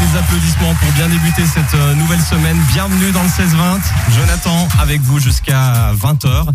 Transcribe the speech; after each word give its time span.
les 0.00 0.18
applaudissements 0.18 0.74
pour 0.74 0.92
bien 0.92 1.08
débuter 1.08 1.44
cette 1.46 1.74
euh, 1.74 1.94
nouvelle 1.94 2.20
semaine. 2.20 2.56
Bienvenue 2.72 3.10
dans 3.12 3.22
le 3.22 3.28
16-20. 3.28 3.80
Jonathan 4.16 4.68
avec 4.80 5.00
vous 5.02 5.18
jusqu'à 5.18 5.92
20h. 5.94 6.46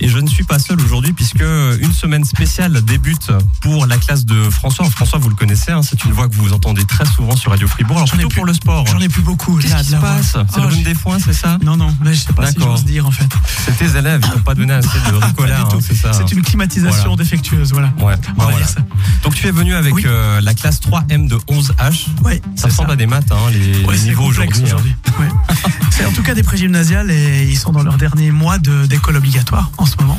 Et 0.00 0.08
je 0.08 0.18
ne 0.18 0.26
suis 0.26 0.44
pas 0.44 0.58
seul 0.58 0.80
aujourd'hui 0.80 1.12
puisque 1.12 1.40
une 1.80 1.92
semaine 1.92 2.24
spéciale 2.24 2.82
débute 2.82 3.30
pour 3.62 3.86
la 3.86 3.96
classe 3.96 4.24
de 4.24 4.48
François. 4.50 4.86
François, 4.90 5.18
vous 5.18 5.28
le 5.28 5.34
connaissez, 5.34 5.72
hein, 5.72 5.82
c'est 5.82 6.04
une 6.04 6.12
voix 6.12 6.28
que 6.28 6.34
vous 6.34 6.52
entendez 6.52 6.84
très 6.84 7.04
souvent 7.06 7.36
sur 7.36 7.50
Radio 7.52 7.68
Fribourg. 7.68 7.96
Alors 7.98 8.08
plutôt 8.10 8.28
pour 8.28 8.44
le 8.44 8.54
sport. 8.54 8.86
J'en 8.86 9.00
ai 9.00 9.08
plus 9.08 9.22
beaucoup. 9.22 9.56
Qu'est-ce 9.58 9.74
là, 9.74 9.80
qui 9.82 9.90
se 9.90 9.96
passe? 9.96 10.32
C'est 10.32 10.60
Oh, 10.60 10.68
le 10.68 10.82
des 10.84 10.94
foins, 10.94 11.18
c'est 11.18 11.32
ça? 11.32 11.58
Non, 11.62 11.76
non, 11.76 11.94
mais 12.02 12.12
je 12.14 12.20
sais 12.20 12.32
pas 12.32 12.50
si 12.50 12.58
j'ose 12.58 12.84
dire 12.84 13.06
en 13.06 13.10
fait. 13.10 13.28
C'est 13.66 13.76
tes 13.78 13.96
élèves, 13.96 14.20
ils 14.24 14.30
n'ont 14.36 14.42
pas 14.42 14.54
donné 14.54 14.72
assez 14.72 14.88
de 15.10 15.16
ricola, 15.16 15.56
du 15.56 15.62
hein, 15.76 15.78
c'est 15.80 15.94
ça. 15.94 16.12
C'est 16.12 16.32
une 16.32 16.42
climatisation 16.42 17.10
Voilà. 17.10 17.16
défectueuse, 17.16 17.72
voilà. 17.72 17.88
Ouais, 17.98 18.14
On 18.36 18.40
va 18.40 18.44
voilà. 18.44 18.56
dire 18.58 18.68
ça. 18.68 18.80
Donc 19.22 19.34
tu 19.34 19.46
es 19.46 19.50
venu 19.50 19.74
avec 19.74 19.94
Oui. 19.94 20.02
euh, 20.06 20.40
la 20.40 20.54
classe 20.54 20.80
3M 20.80 21.28
de 21.28 21.36
11H. 21.48 22.06
Oui, 22.24 22.40
Ça 22.56 22.68
ressemble 22.80 22.92
à 22.92 22.96
des 22.96 23.06
maths, 23.06 23.30
hein, 23.30 23.36
les, 23.52 23.84
Ouais, 23.84 23.92
les 23.92 23.98
c'est 23.98 24.04
niveaux 24.08 24.24
aujourd'hui. 24.24 24.64
hein. 24.70 24.76
Ouais. 25.20 25.28
c'est 25.90 26.04
en 26.06 26.12
tout 26.12 26.22
cas 26.22 26.34
des 26.34 26.42
prégymnasiales 26.42 27.10
et 27.10 27.44
ils 27.44 27.58
sont 27.58 27.72
dans 27.72 27.82
leur 27.82 27.96
dernier 27.96 28.30
mois 28.30 28.58
de- 28.58 28.86
d'école 28.86 29.16
obligatoire 29.16 29.70
en 29.78 29.86
ce 29.86 29.96
moment. 30.00 30.18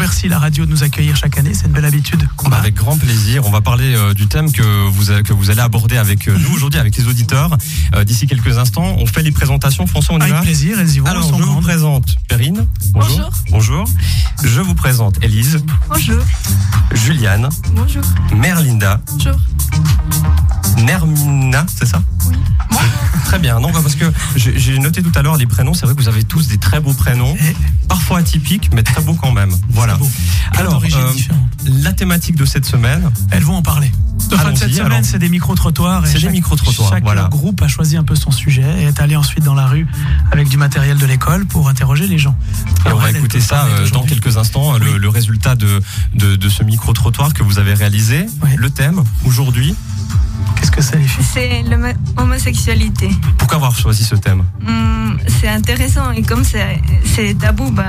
Remercie 0.00 0.28
la 0.28 0.38
radio 0.38 0.64
de 0.64 0.70
nous 0.70 0.82
accueillir 0.82 1.14
chaque 1.14 1.36
année, 1.36 1.52
c'est 1.52 1.66
une 1.66 1.72
belle 1.72 1.84
habitude 1.84 2.26
Bah, 2.48 2.56
avec 2.56 2.72
grand 2.74 2.96
plaisir. 2.96 3.44
On 3.46 3.50
va 3.50 3.60
parler 3.60 3.94
euh, 3.94 4.14
du 4.14 4.28
thème 4.28 4.50
que 4.50 4.62
vous, 4.88 5.10
a- 5.10 5.22
que 5.22 5.34
vous 5.34 5.50
allez 5.50 5.60
aborder 5.60 5.98
avec 5.98 6.26
euh, 6.26 6.38
nous 6.38 6.54
aujourd'hui, 6.54 6.80
avec 6.80 6.96
les 6.96 7.06
auditeurs. 7.06 7.58
Euh, 7.94 8.02
D'ici 8.02 8.26
quelques 8.26 8.56
instants, 8.56 8.96
on 8.98 9.04
fait 9.04 9.22
les 9.22 9.30
présentations. 9.30 9.86
François, 9.86 10.14
on 10.14 10.18
y 10.20 10.22
Avec 10.22 10.32
va 10.36 10.40
plaisir, 10.40 10.80
elles 10.80 10.88
y 10.90 11.00
vont, 11.00 11.04
Alors, 11.04 11.36
je 11.36 11.42
vous 11.42 11.60
présente 11.60 12.16
Perrine. 12.28 12.66
Bonjour. 12.94 13.30
Bonjour. 13.50 13.84
Je 14.42 14.60
vous 14.62 14.74
présente 14.74 15.22
Élise, 15.22 15.62
Bonjour. 15.90 16.22
Juliane, 16.94 17.50
Bonjour. 17.74 18.02
Merlinda, 18.34 19.02
Bonjour. 19.12 19.36
Nermina, 20.78 21.66
c'est 21.78 21.84
ça? 21.86 22.02
Oui. 22.26 22.36
Très 23.30 23.38
bien. 23.38 23.60
Non, 23.60 23.70
parce 23.70 23.94
que 23.94 24.06
j'ai 24.34 24.76
noté 24.80 25.04
tout 25.04 25.12
à 25.14 25.22
l'heure 25.22 25.36
les 25.36 25.46
prénoms. 25.46 25.72
C'est 25.72 25.86
vrai 25.86 25.94
que 25.94 26.00
vous 26.02 26.08
avez 26.08 26.24
tous 26.24 26.48
des 26.48 26.58
très 26.58 26.80
beaux 26.80 26.94
prénoms, 26.94 27.36
Et 27.36 27.54
parfois 27.86 28.18
atypiques, 28.18 28.70
mais 28.74 28.82
très 28.82 29.00
beaux 29.02 29.14
quand 29.14 29.30
même. 29.30 29.52
Voilà. 29.68 29.96
Alors, 30.56 30.82
euh, 30.82 31.12
la 31.64 31.92
thématique 31.92 32.34
de 32.34 32.44
cette 32.44 32.66
semaine, 32.66 33.08
Elles 33.30 33.44
vont 33.44 33.54
en 33.54 33.62
parler. 33.62 33.92
Allons-y, 34.36 34.56
cette 34.56 34.74
semaine, 34.74 35.04
c'est 35.04 35.20
des 35.20 35.28
micro-trottoirs. 35.28 36.08
C'est 36.08 36.18
des 36.18 36.28
micro-trottoirs, 36.30 36.90
Chaque 36.90 37.04
voilà. 37.04 37.28
groupe 37.30 37.62
a 37.62 37.68
choisi 37.68 37.96
un 37.96 38.02
peu 38.02 38.16
son 38.16 38.32
sujet 38.32 38.64
et 38.80 38.86
est 38.86 39.00
allé 39.00 39.14
ensuite 39.14 39.44
dans 39.44 39.54
la 39.54 39.68
rue 39.68 39.86
avec 40.32 40.48
du 40.48 40.56
matériel 40.56 40.98
de 40.98 41.06
l'école 41.06 41.46
pour 41.46 41.68
interroger 41.68 42.08
les 42.08 42.18
gens. 42.18 42.36
Et 42.86 42.90
on 42.92 42.96
va 42.98 43.12
écouter 43.12 43.40
ça 43.40 43.66
euh, 43.66 43.88
dans 43.90 44.02
quelques 44.02 44.38
instants, 44.38 44.76
le, 44.76 44.98
le 44.98 45.08
résultat 45.08 45.54
de, 45.54 45.80
de, 46.14 46.34
de 46.34 46.48
ce 46.48 46.64
micro-trottoir 46.64 47.32
que 47.32 47.44
vous 47.44 47.60
avez 47.60 47.74
réalisé. 47.74 48.26
Oui. 48.42 48.50
Le 48.56 48.70
thème, 48.70 49.04
aujourd'hui, 49.24 49.76
Qu'est-ce 50.56 50.70
que 50.70 50.82
c'est, 50.82 50.96
les 50.98 51.04
filles 51.06 51.24
C'est 51.24 51.62
l'homosexualité. 52.16 53.10
pourquoi 53.38 53.56
avoir 53.56 53.74
choisi 53.76 54.04
ce 54.04 54.14
thème 54.14 54.44
Hum, 54.66 55.18
c'est 55.40 55.48
intéressant 55.48 56.10
et 56.12 56.22
comme 56.22 56.44
c'est 56.44 57.34
tabou, 57.38 57.70
bah, 57.70 57.84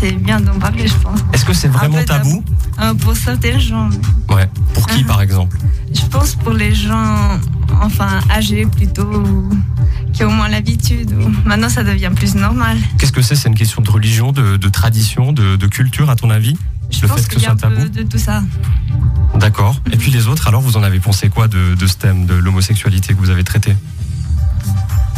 c'est 0.00 0.12
bien 0.12 0.40
d'en 0.40 0.58
parler, 0.58 0.86
je 0.88 0.94
pense. 0.94 1.20
Est-ce 1.32 1.44
que 1.44 1.52
c'est 1.52 1.68
vraiment 1.68 2.02
tabou 2.04 2.42
Euh, 2.80 2.94
pour 2.94 3.16
certains 3.16 3.58
gens, 3.58 3.88
Ouais. 4.30 4.48
Pour 4.74 4.86
qui, 4.86 5.00
Mhm. 5.02 5.06
par 5.06 5.20
exemple 5.22 5.56
je 5.94 6.06
pense 6.06 6.34
pour 6.36 6.54
les 6.54 6.74
gens, 6.74 7.38
enfin 7.82 8.20
âgés 8.30 8.64
plutôt, 8.66 9.02
ou 9.04 9.50
qui 10.14 10.24
ont 10.24 10.32
moins 10.32 10.48
l'habitude. 10.48 11.12
ou- 11.12 11.48
Maintenant, 11.48 11.68
ça 11.68 11.84
devient 11.84 12.10
plus 12.14 12.34
normal. 12.34 12.78
Qu'est-ce 12.98 13.12
que 13.12 13.20
c'est? 13.22 13.34
C'est 13.36 13.48
une 13.48 13.54
question 13.54 13.82
de 13.82 13.90
religion, 13.90 14.32
de, 14.32 14.56
de 14.56 14.68
tradition, 14.70 15.32
de, 15.32 15.56
de 15.56 15.66
culture, 15.66 16.08
à 16.10 16.16
ton 16.16 16.30
avis? 16.30 16.56
Je 16.90 17.02
Le 17.02 17.08
pense 17.08 17.20
fait 17.20 17.28
que 17.28 17.34
qu'il 17.34 17.42
y 17.42 17.46
a 17.46 17.52
un 17.52 17.56
peu 17.56 17.68
tabou? 17.74 17.88
de 17.88 18.02
tout 18.04 18.18
ça. 18.18 18.42
D'accord. 19.38 19.76
Et 19.92 19.96
puis 19.96 20.10
les 20.10 20.28
autres, 20.28 20.46
alors, 20.48 20.60
vous 20.60 20.76
en 20.76 20.82
avez 20.82 21.00
pensé 21.00 21.28
quoi 21.28 21.48
de, 21.48 21.74
de 21.74 21.86
ce 21.86 21.94
thème 21.94 22.26
de 22.26 22.34
l'homosexualité 22.34 23.14
que 23.14 23.18
vous 23.18 23.30
avez 23.30 23.44
traité? 23.44 23.76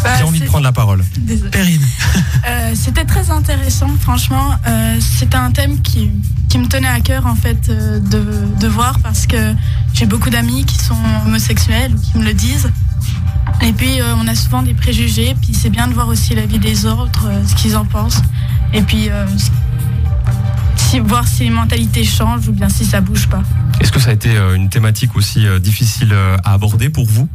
Bah, 0.03 0.11
J'ai 0.19 0.25
envie 0.25 0.41
de 0.41 0.45
prendre 0.47 0.65
la 0.65 0.73
parole. 0.73 1.03
Perrine. 1.51 1.81
Euh, 2.47 2.73
C'était 2.75 3.07
très 3.07 3.31
intéressant, 3.31 3.89
franchement. 4.01 4.51
Euh, 4.67 4.99
C'était 5.01 5.37
un 5.37 5.51
thème 5.51 5.81
qui, 5.81 6.11
qui 6.51 6.59
me 6.59 6.67
tenait 6.69 6.89
à 6.89 7.01
cœur 7.01 7.25
en 7.27 7.35
fait 7.35 7.71
euh, 7.71 7.99
de, 8.01 8.23
de 8.61 8.69
voir 8.69 8.99
parce 8.99 9.27
que 9.27 9.55
j'ai 9.95 10.05
beaucoup 10.05 10.29
d'amis 10.29 10.67
qui 10.67 10.77
sont 10.79 10.97
homosexuels 11.25 11.95
ou 11.95 11.99
qui 11.99 12.19
me 12.19 12.25
le 12.25 12.35
disent. 12.35 12.71
Et 13.63 13.73
puis 13.73 14.01
euh, 14.03 14.15
on 14.17 14.29
a 14.29 14.35
souvent 14.35 14.63
des 14.63 14.75
préjugés, 14.75 15.35
puis 15.41 15.55
c'est 15.55 15.71
bien 15.71 15.89
de 15.89 15.95
voir 15.95 16.09
aussi 16.09 16.35
la 16.35 16.45
vie 16.45 16.59
des 16.59 16.85
autres, 16.85 17.29
euh, 17.29 17.43
ce 17.47 17.55
qu'ils 17.55 17.77
en 17.79 17.87
pensent. 17.87 18.21
Et 18.75 18.83
puis 18.83 19.09
euh, 19.09 19.25
si, 20.95 21.01
voir 21.01 21.27
si 21.27 21.45
les 21.45 21.51
mentalités 21.51 22.05
changent 22.05 22.49
ou 22.49 22.53
bien 22.53 22.69
si 22.69 22.85
ça 22.85 23.01
bouge 23.01 23.29
pas. 23.29 23.43
Est-ce 23.81 23.91
que 23.91 23.99
ça 23.99 24.11
a 24.11 24.13
été 24.13 24.37
euh, 24.37 24.55
une 24.55 24.69
thématique 24.69 25.17
aussi 25.17 25.47
euh, 25.47 25.59
difficile 25.59 26.11
euh, 26.13 26.37
à 26.45 26.53
aborder 26.53 26.89
pour 26.89 27.07
vous? 27.07 27.29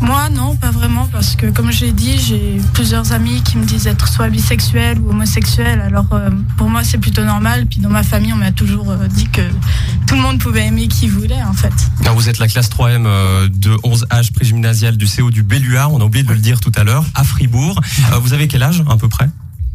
Moi, 0.00 0.28
non, 0.28 0.56
pas 0.56 0.70
vraiment, 0.70 1.08
parce 1.10 1.36
que 1.36 1.46
comme 1.46 1.72
je 1.72 1.86
l'ai 1.86 1.92
dit, 1.92 2.18
j'ai 2.18 2.60
plusieurs 2.74 3.12
amis 3.12 3.42
qui 3.42 3.56
me 3.56 3.64
disent 3.64 3.86
être 3.86 4.08
soit 4.08 4.28
bisexuels 4.28 4.98
ou 4.98 5.10
homosexuels. 5.10 5.80
Alors 5.80 6.06
euh, 6.12 6.30
pour 6.58 6.68
moi, 6.68 6.84
c'est 6.84 6.98
plutôt 6.98 7.24
normal. 7.24 7.66
Puis 7.66 7.80
dans 7.80 7.88
ma 7.88 8.02
famille, 8.02 8.32
on 8.32 8.36
m'a 8.36 8.52
toujours 8.52 8.90
euh, 8.90 9.06
dit 9.08 9.28
que 9.28 9.40
tout 10.06 10.14
le 10.14 10.20
monde 10.20 10.38
pouvait 10.38 10.66
aimer 10.66 10.88
qui 10.88 11.08
voulait, 11.08 11.42
en 11.42 11.54
fait. 11.54 11.72
Alors, 12.02 12.14
vous 12.14 12.28
êtes 12.28 12.38
la 12.38 12.46
classe 12.46 12.68
3M 12.68 13.04
euh, 13.06 13.48
de 13.48 13.70
11H 13.84 14.32
prégymnasial 14.32 14.96
du 14.96 15.06
CO 15.06 15.30
du 15.30 15.42
Belluard, 15.42 15.92
on 15.92 16.00
a 16.00 16.04
oublié 16.04 16.24
de 16.24 16.32
le 16.32 16.40
dire 16.40 16.60
tout 16.60 16.72
à 16.76 16.84
l'heure, 16.84 17.04
à 17.14 17.24
Fribourg. 17.24 17.80
Vous 18.20 18.32
avez 18.34 18.48
quel 18.48 18.62
âge 18.62 18.84
à 18.88 18.96
peu 18.96 19.08
près? 19.08 19.28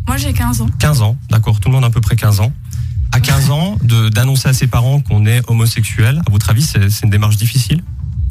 Moi, 0.07 0.17
j'ai 0.17 0.33
15 0.33 0.61
ans. 0.61 0.69
15 0.79 1.01
ans, 1.01 1.17
d'accord, 1.29 1.59
tout 1.59 1.69
le 1.69 1.75
monde 1.75 1.85
à 1.85 1.89
peu 1.89 2.01
près 2.01 2.15
15 2.15 2.39
ans. 2.41 2.51
À 3.13 3.19
15 3.19 3.49
ans, 3.51 3.77
d'annoncer 4.13 4.49
à 4.49 4.53
ses 4.53 4.67
parents 4.67 5.01
qu'on 5.01 5.25
est 5.25 5.41
homosexuel, 5.49 6.21
à 6.25 6.31
votre 6.31 6.49
avis, 6.49 6.63
c'est 6.63 7.03
une 7.03 7.09
démarche 7.09 7.35
difficile? 7.37 7.83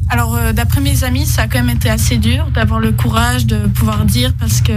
Alors, 0.09 0.35
euh, 0.35 0.53
d'après 0.53 0.81
mes 0.81 1.05
amis, 1.05 1.27
ça 1.27 1.43
a 1.43 1.49
quand 1.49 1.59
même 1.59 1.77
été 1.77 1.89
assez 1.89 2.17
dur 2.19 2.51
d'avoir 2.53 2.81
le 2.81 2.91
courage 2.91 3.47
de 3.47 3.69
pouvoir 3.69 4.05
dire 4.05 4.33
parce 4.39 4.61
que 4.61 4.73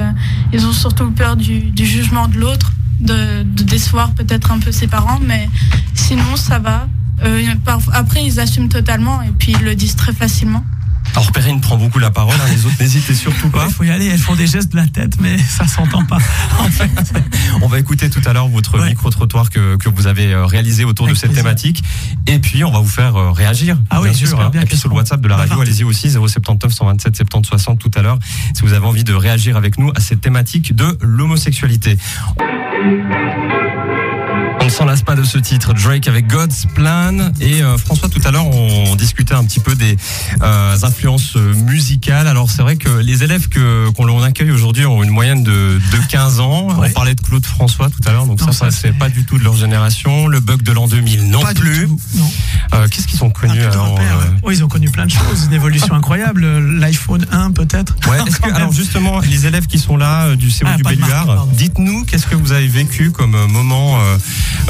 ils 0.52 0.66
ont 0.68 0.74
surtout 0.74 1.10
peur 1.12 1.36
du, 1.36 1.60
du 1.60 1.86
jugement 1.86 2.28
de 2.28 2.38
l'autre, 2.38 2.72
de, 3.00 3.44
de 3.44 3.64
décevoir 3.64 4.12
peut-être 4.12 4.52
un 4.52 4.60
peu 4.60 4.72
ses 4.72 4.88
parents, 4.88 5.20
mais 5.26 5.50
sinon, 5.96 6.36
ça 6.36 6.60
va. 6.60 6.88
Euh, 7.24 7.42
après, 7.94 8.24
ils 8.26 8.40
assument 8.40 8.70
totalement 8.70 9.22
et 9.22 9.32
puis 9.32 9.54
ils 9.54 9.64
le 9.64 9.74
disent 9.76 9.96
très 9.96 10.14
facilement. 10.14 10.64
Alors 11.16 11.32
Perrine 11.32 11.62
prend 11.62 11.78
beaucoup 11.78 12.00
la 12.00 12.10
parole, 12.10 12.34
hein, 12.36 12.50
les 12.52 12.66
autres 12.66 12.76
n'hésitez 12.80 13.14
surtout 13.14 13.50
pas. 13.50 13.66
Il 13.68 13.74
faut 13.74 13.84
y 13.84 13.92
aller, 13.92 14.08
elles 14.08 14.18
font 14.20 14.36
des 14.36 14.48
gestes 14.48 14.72
de 14.72 14.78
la 14.78 14.88
tête, 14.88 15.14
mais 15.22 15.38
ça 15.50 15.68
s'entend 15.68 16.04
pas. 16.06 16.18
En 16.60 16.66
fait. 16.70 16.90
On 17.62 17.68
va 17.68 17.80
écouter 17.80 18.10
tout 18.10 18.22
à 18.26 18.34
l'heure 18.34 18.48
votre 18.48 18.80
Ouais. 18.80 18.90
micro-trottoir 18.90 19.50
que, 19.52 19.76
que 19.78 19.90
vous 19.90 20.08
avez 20.08 20.34
euh, 20.34 20.46
réalisé 20.46 20.84
autour 20.86 21.06
Avec 21.06 21.16
de 21.16 21.20
cette 21.20 21.30
plaisir. 21.30 21.44
thématique. 21.44 21.84
Et 22.26 22.40
puis, 22.40 22.64
on 22.64 22.72
va 22.72 22.80
vous 22.80 22.88
faire 22.88 23.16
euh, 23.16 23.32
réagir. 23.32 23.78
Ah 23.90 24.02
oui, 24.02 24.10
bien 24.10 24.14
sûr. 24.18 24.28
j'espère 24.28 24.46
hein. 24.48 24.50
bien 24.50 24.62
Et 24.62 24.66
puis 24.66 24.78
sur 24.78 24.90
le 24.90 24.96
WhatsApp 24.96 25.22
de 25.22 25.28
la 25.28 25.36
radio, 25.38 25.62
allez-y 25.62 25.84
aussi, 25.84 26.10
079 26.10 26.72
127 26.74 27.16
70 27.16 27.48
60 27.50 27.80
tout 27.80 27.92
à 27.96 28.02
l'heure, 28.02 28.18
si 28.56 28.62
vous 28.64 28.74
avez 28.74 28.86
envie 28.86 29.04
de 29.04 29.14
réagir 29.14 29.56
avec 29.58 29.78
nous 29.78 29.92
à 29.96 30.00
cette 30.00 30.22
thématique 30.22 30.76
de 30.76 30.98
l'homosexualité. 31.02 31.98
On 34.64 34.68
ne 34.68 34.72
s'en 34.72 34.86
lasse 34.86 35.02
pas 35.02 35.16
de 35.16 35.26
ce 35.26 35.38
titre, 35.38 35.74
Drake 35.74 36.08
avec 36.08 36.26
God's 36.28 36.66
Plan. 36.74 37.32
Et 37.42 37.62
euh, 37.62 37.78
François, 37.78 38.08
tout 38.08 38.22
à 38.24 38.32
l'heure, 38.32 38.48
on 38.48 38.96
discutait 38.96 39.34
un 39.34 39.44
petit 39.44 39.60
peu 39.60 39.76
des 39.76 39.98
euh, 40.42 40.78
influences 40.84 41.36
euh, 41.36 41.54
musicales. 41.54 42.28
Alors 42.28 42.50
c'est 42.50 42.62
vrai 42.62 42.78
que 42.78 42.88
les 42.88 43.26
élèves 43.26 43.50
que 43.50 43.90
qu'on 43.90 44.06
l'on 44.06 44.24
accueille 44.24 44.52
aujourd'hui 44.52 44.86
ont 44.86 45.04
une 45.04 45.10
moyenne 45.10 45.44
de, 45.44 45.82
de 45.92 46.08
15 46.10 46.40
ans. 46.40 46.80
Ouais. 46.80 46.88
On 46.90 46.94
parlait 46.94 47.14
de 47.14 47.20
Claude 47.20 47.46
François 47.46 47.90
tout 47.90 48.08
à 48.08 48.14
l'heure, 48.14 48.26
donc 48.26 48.40
Non, 48.40 48.54
ça, 48.54 48.72
ça 48.72 48.72
c'est 48.72 48.94
pas 48.94 49.10
du 49.10 49.26
tout 49.26 49.38
de 49.38 49.44
leur 49.44 49.58
génération. 49.58 50.28
Le 50.28 50.40
bug 50.40 50.62
de 50.62 50.72
l'an 50.72 50.88
2000 50.88 51.30
non 51.30 51.42
Pas 51.42 51.54
plus. 51.54 51.90
Euh, 52.74 52.88
Qu'est-ce 52.88 53.08
qu'ils 53.08 53.22
ont 53.22 53.28
Un 53.28 53.32
connu 53.32 53.60
de 53.60 53.66
alors. 53.66 54.00
Oui, 54.44 54.56
ils 54.56 54.64
ont 54.64 54.70
connu 54.70 54.90
plein 54.90 55.06
de 55.06 55.12
choses, 55.12 55.46
une 55.48 55.54
évolution 55.54 55.94
incroyable. 55.94 56.46
L'iPhone 56.80 57.26
1 57.32 57.52
peut-être. 57.52 57.96
Ouais, 58.10 58.18
que, 58.32 58.50
alors 58.54 58.72
justement, 58.72 59.20
les 59.20 59.46
élèves 59.46 59.68
qui 59.68 59.78
sont 59.78 59.98
là 59.98 60.28
euh, 60.28 60.36
du 60.38 60.48
CO 60.48 60.68
Ah, 60.68 60.78
du 60.78 60.84
Belluard, 60.84 61.48
dites-nous 61.48 62.06
qu'est-ce 62.06 62.28
que 62.28 62.36
vous 62.36 62.54
avez 62.54 62.68
vécu 62.68 63.12
comme 63.12 63.36
euh, 63.36 63.48
moment 63.48 64.00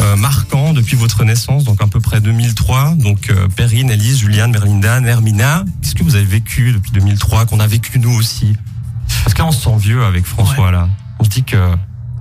euh, 0.02 0.16
marquant 0.16 0.74
depuis 0.74 0.96
votre 0.96 1.24
naissance, 1.24 1.64
donc 1.64 1.82
à 1.82 1.88
peu 1.88 2.00
près 2.00 2.20
2003. 2.22 2.96
Donc 2.96 3.30
euh, 3.30 3.48
Perrine, 3.48 3.90
Elise, 3.90 4.20
Juliane, 4.20 4.52
Merlinda, 4.52 5.00
Nermina, 5.00 5.64
qu'est-ce 5.82 5.96
que 5.96 6.04
vous 6.04 6.16
avez 6.16 6.26
vécu 6.26 6.72
depuis 6.74 6.92
2003, 6.92 7.46
qu'on 7.46 7.60
a 7.60 7.68
vécu 7.68 8.00
nous 8.00 8.14
aussi? 8.14 8.56
Parce 9.24 9.34
que 9.34 9.40
là, 9.40 9.48
on 9.48 9.52
se 9.52 9.62
sent 9.62 9.78
vieux 9.78 10.04
avec 10.04 10.26
François 10.26 10.72
là. 10.72 10.90
On 11.20 11.24
se 11.24 11.30
dit 11.30 11.44
que, 11.44 11.58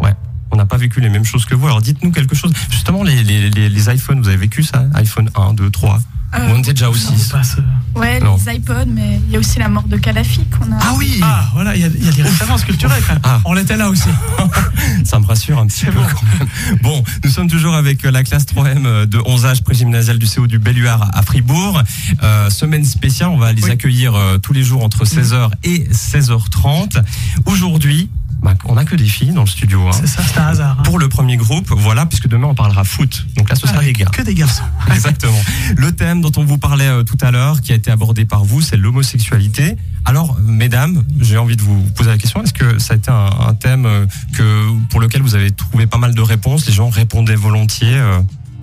ouais. 0.01 0.15
On 0.51 0.57
n'a 0.57 0.67
pas 0.67 0.77
vécu 0.77 1.01
les 1.01 1.09
mêmes 1.09 1.25
choses 1.25 1.47
que 1.47 1.55
vous. 1.55 1.67
Alors 1.67 1.81
dites-nous 1.81 2.13
quelque 2.13 2.35
chose. 2.35 2.53
Justement, 2.71 3.03
les, 3.03 3.23
les, 3.25 3.49
les, 3.51 3.69
les 3.71 3.95
iPhones, 3.95 4.21
vous 4.21 4.29
avez 4.29 4.37
vécu 4.37 4.63
ça? 4.63 4.85
iPhone 4.95 5.31
1, 5.35 5.55
2, 5.55 5.71
3 5.71 5.95
Euh, 5.95 5.99
Ou 5.99 6.03
on 6.35 6.59
était 6.61 6.73
déjà 6.73 6.91
au 6.91 6.95
6 6.95 7.09
On 7.31 7.37
passe, 7.37 7.57
euh, 7.59 7.99
Ouais, 7.99 8.21
Non. 8.21 8.39
les 8.47 8.55
iPods, 8.57 8.87
mais 8.89 9.21
il 9.27 9.33
y 9.33 9.37
a 9.37 9.39
aussi 9.39 9.59
la 9.59 9.69
mort 9.69 9.83
de 9.83 9.99
Calafi 9.99 10.41
qu'on 10.47 10.65
a. 10.73 10.79
Ah 10.81 10.95
oui 10.97 11.21
Ah, 11.23 11.45
voilà, 11.53 11.77
il 11.77 11.83
y, 11.83 11.85
a- 11.85 11.89
il 11.89 12.05
y 12.07 12.09
a 12.09 12.13
des 12.13 12.23
références 12.23 12.65
culturelles. 12.65 13.03
quand 13.07 13.13
même. 13.13 13.23
Ah. 13.25 13.41
On 13.45 13.53
l'était 13.53 13.77
là 13.77 13.91
aussi. 13.91 14.09
Ça 15.05 15.19
me 15.21 15.27
rassure 15.27 15.59
un 15.59 15.67
petit 15.67 15.85
peu 15.87 15.93
bon. 15.93 16.01
quand 16.03 16.23
même. 16.39 16.79
Bon, 16.83 17.05
nous 17.23 17.31
sommes 17.31 17.49
toujours 17.51 17.75
avec 17.75 18.05
euh, 18.07 18.11
la 18.11 18.25
classe 18.25 18.47
3M 18.47 18.87
euh, 18.87 19.05
de 19.07 19.19
11 19.27 19.45
âge 19.45 19.63
prégymnasial 19.63 20.19
du 20.19 20.27
CO 20.27 20.47
du 20.47 20.59
Belluard 20.59 21.11
à 21.13 21.23
Fribourg. 21.23 21.83
Euh, 22.23 22.49
semaine 22.49 22.85
spéciale, 22.87 23.29
on 23.29 23.37
va 23.39 23.53
les 23.53 23.63
Oui. 23.65 23.71
accueillir 23.71 24.15
euh, 24.15 24.39
tous 24.39 24.55
les 24.55 24.63
jours 24.63 24.83
entre 24.83 25.05
16h 25.05 25.51
et 25.65 25.87
16h30. 25.93 27.03
Aujourd'hui, 27.45 28.09
Bah, 28.43 28.55
on 28.65 28.75
n'a 28.75 28.85
que 28.85 28.97
des 28.97 29.07
filles 29.07 29.31
dans 29.33 29.43
le 29.43 29.47
studio. 29.49 29.87
Hein. 29.87 29.93
C'est 29.93 30.09
ça, 30.09 30.23
c'est 30.23 30.39
un 30.41 30.47
hasard. 30.49 30.77
hein. 30.81 30.83
Pour 30.83 30.99
le 30.99 31.09
premier 31.09 31.37
groupe, 31.37 31.69
voilà, 31.71 32.07
puisque 32.07 32.27
demain 32.27 32.49
on 32.49 32.55
parlera 32.57 32.83
foot. 32.83 33.25
Donc 33.37 33.49
là, 33.49 33.55
ce 33.55 33.67
sera 33.69 33.79
Avec 33.79 33.97
les 33.99 34.05
gars. 34.05 34.11
Que 34.11 34.23
des 34.23 34.35
garçons. 34.35 34.65
Exactement. 34.93 35.39
Le 35.77 35.93
thème 35.93 36.21
dont 36.21 36.33
on 36.37 36.45
vous 36.45 36.59
parlait 36.59 36.89
euh, 36.89 37.05
tout 37.05 37.19
à 37.21 37.31
l'heure, 37.31 37.61
qui 37.61 37.71
a 37.73 37.77
été 37.77 37.91
abordé 37.93 38.25
par 38.25 38.45
vous, 38.45 38.61
c'est 38.61 38.77
l'homosexualité. 38.77 39.77
Alors, 40.05 40.37
mesdames, 40.41 41.05
j'ai 41.21 41.39
envie 41.39 41.55
de 41.57 41.63
vous 41.63 41.81
poser 41.95 42.11
la 42.11 42.19
question 42.19 42.43
est-ce 42.43 42.53
que 42.53 42.81
ça 42.81 42.95
a 42.95 42.97
été 42.97 43.11
un, 43.13 43.31
un 43.49 43.55
thème 43.55 43.87
euh, 43.87 44.07
que 44.33 44.67
pour 44.91 44.99
lequel 45.01 45.23
vous 45.23 45.37
avez 45.37 45.53
trouvé 45.53 45.87
pas 45.87 45.99
mal 45.99 46.13
de 46.15 46.21
réponses? 46.21 46.67
Les 46.67 46.73
gens 46.73 46.89
répondaient 46.91 47.37
volontiers 47.37 47.95
euh, 47.97 48.19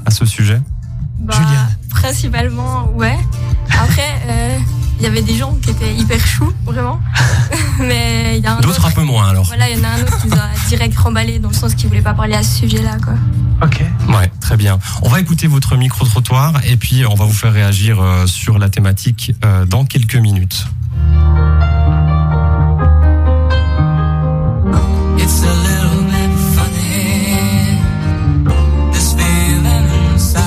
à 0.06 0.12
ce 0.12 0.26
sujet 0.26 0.62
Bah. 1.20 1.36
Principalement, 1.90 2.92
ouais. 2.96 3.18
Après, 3.72 4.22
euh, 4.28 4.58
il 5.00 5.04
y 5.04 5.08
avait 5.08 5.22
des 5.22 5.36
gens 5.36 5.56
qui 5.62 5.70
étaient 5.70 5.94
hyper 5.96 6.20
choux, 6.26 6.52
vraiment. 6.66 7.00
Mais 7.80 8.38
il 8.38 8.44
y 8.44 8.48
a 8.48 8.58
un 8.58 8.60
D'autres 8.60 8.84
un 8.84 8.88
autre. 8.88 8.96
peu 8.96 9.04
moins 9.04 9.30
alors. 9.30 9.46
Voilà, 9.46 9.70
il 9.70 9.78
y 9.78 9.82
en 9.82 9.84
a 9.86 9.90
un 9.90 10.02
autre 10.02 10.22
qui 10.22 10.28
nous 10.28 10.34
a 10.36 10.50
direct 10.70 10.98
remballé 10.98 11.40
dans 11.40 11.50
le 11.50 11.54
sens 11.54 11.74
qu'il 11.76 11.88
voulait 11.88 12.02
pas 12.02 12.14
parler 12.14 12.36
à 12.36 12.44
ce 12.44 12.60
sujet-là, 12.60 12.98
quoi. 13.04 13.14
Ok. 13.64 13.82
Ouais, 14.10 14.32
très 14.42 14.58
bien. 14.58 14.80
On 15.02 15.10
va 15.10 15.20
écouter 15.20 15.48
votre 15.48 15.76
micro-trottoir 15.78 16.54
et 16.66 16.76
puis 16.78 17.06
on 17.06 17.16
va 17.16 17.26
vous 17.26 17.34
faire 17.34 17.54
réagir 17.54 18.02
euh, 18.02 18.26
sur 18.26 18.60
la 18.60 18.70
thématique 18.70 19.34
euh, 19.46 19.66
dans 19.66 19.86
quelques 19.86 20.16
minutes. 20.16 20.66
Inside. 30.14 30.40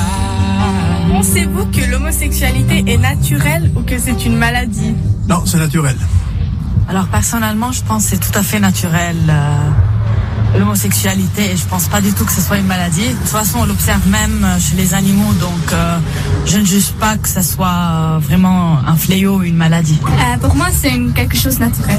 Pensez-vous 1.10 1.66
que 1.66 1.81
l'homosexualité 2.12 2.84
est 2.92 2.98
naturelle 2.98 3.72
ou 3.74 3.80
que 3.80 3.98
c'est 3.98 4.26
une 4.26 4.36
maladie? 4.36 4.94
Non, 5.28 5.44
c'est 5.46 5.56
naturel. 5.56 5.96
Alors 6.86 7.06
personnellement, 7.06 7.72
je 7.72 7.82
pense 7.82 8.04
que 8.04 8.10
c'est 8.10 8.18
tout 8.18 8.38
à 8.38 8.42
fait 8.42 8.60
naturel 8.60 9.16
euh, 9.30 10.58
l'homosexualité 10.58 11.52
et 11.52 11.56
je 11.56 11.64
pense 11.64 11.88
pas 11.88 12.02
du 12.02 12.12
tout 12.12 12.26
que 12.26 12.32
ce 12.32 12.42
soit 12.42 12.58
une 12.58 12.66
maladie. 12.66 13.08
De 13.08 13.14
toute 13.14 13.28
façon, 13.28 13.60
on 13.60 13.64
l'observe 13.64 14.06
même 14.08 14.44
euh, 14.44 14.58
chez 14.60 14.76
les 14.76 14.92
animaux, 14.92 15.32
donc 15.40 15.72
euh, 15.72 15.98
je 16.44 16.58
ne 16.58 16.64
juge 16.66 16.90
pas 17.00 17.16
que 17.16 17.28
ce 17.28 17.40
soit 17.40 17.66
euh, 17.68 18.18
vraiment 18.20 18.78
un 18.86 18.96
fléau 18.96 19.38
ou 19.38 19.42
une 19.44 19.56
maladie. 19.56 19.98
pour 20.42 20.54
moi, 20.54 20.66
c'est 20.70 20.92
quelque 21.14 21.38
chose 21.38 21.54
de 21.54 21.64
naturel. 21.64 21.98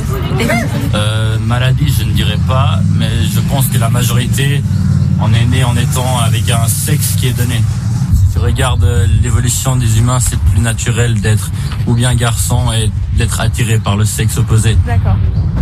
Euh, 0.93 1.39
maladie, 1.39 1.91
je 1.97 2.03
ne 2.03 2.11
dirais 2.11 2.39
pas, 2.47 2.81
mais 2.99 3.09
je 3.33 3.39
pense 3.39 3.65
que 3.65 3.79
la 3.79 3.89
majorité 3.89 4.61
en 5.19 5.33
est 5.33 5.45
née 5.47 5.63
en 5.63 5.75
étant 5.75 6.19
avec 6.19 6.51
un 6.51 6.67
sexe 6.67 7.15
qui 7.17 7.29
est 7.29 7.33
donné. 7.33 7.63
Si 8.33 8.39
tu 8.39 8.45
regardes 8.45 8.83
euh, 8.83 9.05
l'évolution 9.21 9.75
des 9.75 9.99
humains, 9.99 10.19
c'est 10.19 10.39
plus 10.39 10.59
naturel 10.59 11.21
d'être 11.21 11.51
ou 11.85 11.93
bien 11.93 12.15
garçon 12.15 12.71
et 12.71 12.89
d'être 13.15 13.39
attiré 13.39 13.77
par 13.77 13.95
le 13.95 14.05
sexe 14.05 14.39
opposé. 14.39 14.75
D'accord. 14.87 15.17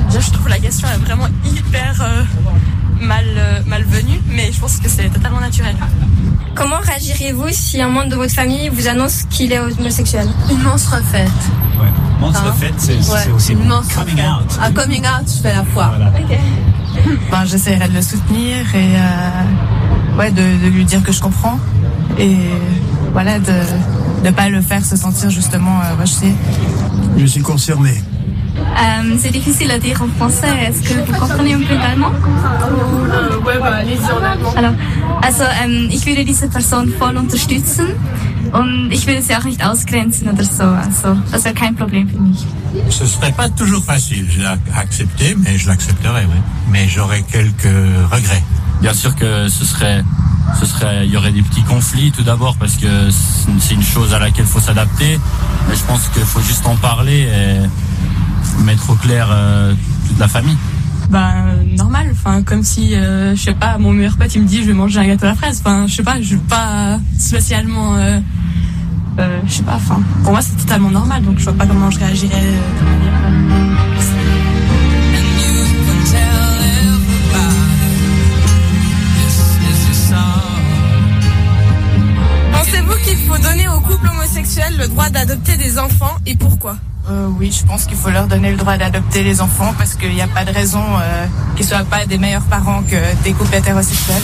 Déjà, 0.07 0.21
je 0.21 0.31
trouve 0.31 0.47
la 0.47 0.57
question 0.57 0.87
est 0.87 1.05
vraiment 1.05 1.27
hyper 1.43 2.01
euh, 2.01 2.23
mal, 3.01 3.25
euh, 3.35 3.59
malvenue, 3.67 4.21
mais 4.29 4.53
je 4.53 4.59
pense 4.61 4.77
que 4.77 4.87
c'est 4.87 5.09
totalement 5.09 5.41
naturel. 5.41 5.75
Comment 6.55 6.77
réagiriez-vous 6.81 7.49
si 7.51 7.81
un 7.81 7.89
membre 7.89 8.07
de 8.11 8.15
votre 8.15 8.33
famille 8.33 8.69
vous 8.69 8.87
annonce 8.87 9.23
qu'il 9.23 9.51
est 9.51 9.59
homosexuel? 9.59 10.29
Une 10.49 10.63
monstre 10.63 10.95
fête. 11.11 11.29
Monstre 12.21 12.45
Hein 12.47 12.53
fête, 12.57 12.75
c'est 12.77 12.95
Ouais, 12.95 13.19
c'est 13.21 13.31
aussi 13.31 13.51
une 13.51 13.65
monstre 13.65 13.99
coming 13.99 14.21
out. 14.21 14.59
Un 14.61 14.71
coming 14.71 15.03
out, 15.03 15.27
je 15.27 15.41
fais 15.41 15.53
la 15.53 15.65
foi. 15.65 15.91
Voilà. 15.97 16.13
Ben, 17.31 17.43
j'essaierai 17.43 17.89
de 17.89 17.95
le 17.95 18.01
soutenir 18.01 18.57
et 18.75 18.95
euh, 18.95 20.17
ouais, 20.17 20.31
de, 20.31 20.41
de 20.63 20.69
lui 20.69 20.85
dire 20.85 21.03
que 21.03 21.11
je 21.11 21.19
comprends 21.19 21.59
et 22.17 22.37
voilà 23.13 23.39
de 23.39 23.53
ne 24.23 24.31
pas 24.31 24.49
le 24.49 24.61
faire 24.61 24.83
se 24.85 24.95
sentir 24.95 25.29
justement 25.29 25.79
euh, 25.79 26.01
rejeté. 26.01 26.33
Je 27.17 27.25
suis 27.25 27.41
concerné. 27.41 28.01
Euh, 28.57 29.15
C'est 29.19 29.31
difficile 29.31 29.71
à 29.71 29.79
dire 29.79 30.01
en 30.01 30.07
français. 30.17 30.47
Est-ce 30.67 30.81
que 30.81 30.93
vous 31.05 31.19
comprenez 31.19 31.53
un 31.53 31.59
peu 31.59 31.75
l'allemand? 31.75 32.11
Ouais, 33.45 33.57
bah, 33.59 33.75
allez-y 33.77 34.11
en 34.11 34.23
allemand. 34.23 34.53
Alors, 34.55 34.73
also 35.23 35.43
ähm, 35.63 35.89
ich 35.91 36.05
würde 36.05 36.23
diese 36.23 36.47
Person 36.47 36.93
voll 36.99 37.17
unterstützen 37.17 37.87
und 38.53 38.91
ich 38.91 39.07
würde 39.07 39.21
sie 39.21 39.35
auch 39.35 39.43
nicht 39.45 39.65
ausgrenzen 39.65 40.29
oder 40.29 40.43
so. 40.43 40.63
Also 40.63 41.17
das 41.31 41.43
wäre 41.43 41.55
kein 41.55 41.75
Problem 41.75 42.07
für 42.09 42.19
mich. 42.19 42.45
Ce 42.89 43.05
serait 43.05 43.33
pas 43.33 43.49
toujours 43.49 43.83
facile, 43.83 44.25
je 44.29 44.39
l'ai 44.39 44.47
accepté, 44.77 45.35
mais 45.35 45.57
je 45.57 45.67
l'accepterai, 45.67 46.23
oui. 46.25 46.39
Mais 46.71 46.87
j'aurais 46.87 47.23
quelques 47.23 47.75
regrets. 48.11 48.43
Bien 48.81 48.93
sûr 48.93 49.15
que 49.15 49.47
ce 49.49 49.65
serait, 49.65 50.03
ce 50.59 50.65
serait, 50.65 51.05
il 51.05 51.11
y 51.11 51.17
aurait 51.17 51.31
des 51.31 51.41
petits 51.41 51.63
conflits 51.63 52.11
tout 52.11 52.23
d'abord 52.23 52.55
parce 52.57 52.77
que 52.77 53.09
c'est 53.59 53.73
une 53.73 53.83
chose 53.83 54.13
à 54.13 54.19
laquelle 54.19 54.45
il 54.45 54.51
faut 54.51 54.59
s'adapter. 54.59 55.19
Mais 55.69 55.75
je 55.75 55.83
pense 55.83 56.07
qu'il 56.09 56.23
faut 56.23 56.41
juste 56.41 56.65
en 56.67 56.75
parler 56.75 57.27
et 57.27 58.63
mettre 58.63 58.89
au 58.89 58.95
clair 58.95 59.27
euh, 59.31 59.73
toute 60.07 60.19
la 60.19 60.27
famille. 60.27 60.57
Ben, 61.11 61.57
normal. 61.77 62.07
Enfin, 62.11 62.41
comme 62.41 62.63
si, 62.63 62.95
euh, 62.95 63.35
je 63.35 63.41
sais 63.41 63.53
pas, 63.53 63.77
mon 63.77 63.91
meilleur 63.91 64.15
pote, 64.17 64.33
il 64.33 64.43
me 64.43 64.47
dit, 64.47 64.61
je 64.61 64.67
vais 64.67 64.73
manger 64.73 64.99
un 64.99 65.07
gâteau 65.07 65.25
à 65.25 65.29
la 65.29 65.35
fraise. 65.35 65.61
Enfin, 65.63 65.85
je 65.87 65.95
sais 65.95 66.03
pas, 66.03 66.21
je 66.21 66.27
suis 66.27 66.37
pas 66.37 66.99
spécialement, 67.17 67.95
euh, 67.95 68.19
euh, 69.19 69.39
je 69.45 69.51
sais 69.51 69.63
pas, 69.63 69.75
enfin, 69.75 70.01
pour 70.23 70.31
moi, 70.31 70.41
c'est 70.41 70.55
totalement 70.55 70.89
normal, 70.89 71.23
donc 71.23 71.37
je 71.37 71.43
vois 71.43 71.53
pas 71.53 71.65
comment 71.65 71.91
je 71.91 71.99
réagirais 71.99 72.53
le 84.77 84.87
droit 84.87 85.09
d'adopter 85.09 85.55
des 85.55 85.79
enfants 85.79 86.17
et 86.25 86.35
pourquoi 86.35 86.75
Euh, 87.09 87.27
oui, 87.39 87.51
je 87.57 87.65
pense 87.65 87.85
qu'il 87.85 87.97
faut 87.97 88.09
leur 88.11 88.27
donner 88.27 88.51
le 88.51 88.57
droit 88.57 88.77
d'adopter 88.77 89.23
les 89.23 89.39
enfants 89.41 89.73
parce 89.77 89.93
qu'il 89.95 90.13
n'y 90.13 90.21
a 90.21 90.27
pas 90.27 90.43
de 90.43 90.51
raison 90.51 90.83
euh, 91.01 91.25
qu'ils 91.55 91.65
soient 91.65 91.83
pas 91.85 92.05
des 92.05 92.17
meilleurs 92.17 92.43
parents 92.43 92.83
que 92.83 92.99
des 93.23 93.31
couples 93.33 93.55
hétérosexuels. 93.55 94.21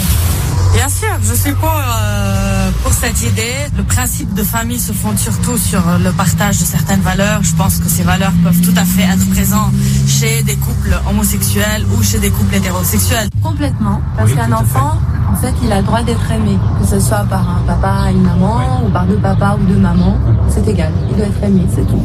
Bien 0.73 0.89
sûr, 0.89 1.07
je 1.23 1.33
suis 1.33 1.53
pour, 1.53 1.71
euh, 1.73 2.69
pour 2.83 2.91
cette 2.93 3.21
idée. 3.21 3.55
Le 3.77 3.83
principe 3.83 4.33
de 4.33 4.43
famille 4.43 4.79
se 4.79 4.91
fonde 4.91 5.17
surtout 5.17 5.57
sur 5.57 5.81
le 5.97 6.11
partage 6.11 6.59
de 6.59 6.65
certaines 6.65 7.01
valeurs. 7.01 7.41
Je 7.41 7.55
pense 7.55 7.77
que 7.79 7.89
ces 7.89 8.03
valeurs 8.03 8.33
peuvent 8.43 8.61
tout 8.61 8.73
à 8.77 8.83
fait 8.85 9.03
être 9.03 9.27
présentes 9.31 9.73
chez 10.07 10.43
des 10.43 10.55
couples 10.57 10.93
homosexuels 11.09 11.85
ou 11.97 12.03
chez 12.03 12.19
des 12.19 12.29
couples 12.29 12.55
hétérosexuels. 12.55 13.29
Complètement. 13.41 14.01
Parce 14.17 14.29
Oui, 14.31 14.35
qu'un 14.35 14.51
enfant, 14.51 14.99
en 15.29 15.35
fait, 15.35 15.53
il 15.63 15.71
a 15.71 15.77
le 15.77 15.83
droit 15.83 16.01
d'être 16.03 16.31
aimé. 16.31 16.57
Que 16.79 16.87
ce 16.87 16.99
soit 16.99 17.25
par 17.25 17.47
un 17.49 17.61
papa 17.65 18.09
et 18.09 18.13
une 18.13 18.23
maman, 18.23 18.85
ou 18.85 18.89
par 18.89 19.05
deux 19.05 19.17
papas 19.17 19.57
ou 19.59 19.65
deux 19.65 19.77
mamans. 19.77 20.17
C'est 20.49 20.67
égal. 20.67 20.91
Il 21.09 21.17
doit 21.17 21.27
être 21.27 21.43
aimé, 21.43 21.65
c'est 21.73 21.85
tout. 21.87 22.01